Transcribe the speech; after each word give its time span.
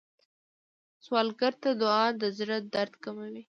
سوالګر 1.05 1.53
ته 1.61 1.69
دعا 1.81 2.05
د 2.21 2.23
زړه 2.37 2.57
درد 2.73 2.93
کموي 3.03 3.43